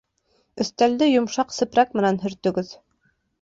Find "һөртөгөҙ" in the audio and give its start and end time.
2.25-2.73